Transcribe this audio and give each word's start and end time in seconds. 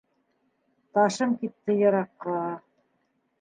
Ташым 0.97 1.35
китте 1.41 1.73
йыраҡҡа. 1.81 2.39